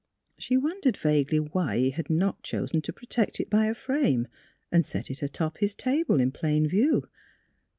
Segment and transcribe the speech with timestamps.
[0.39, 4.27] She wondered vaguely why he had not chosen to protect it by a frame
[4.71, 7.05] and set it atop his table in plain view.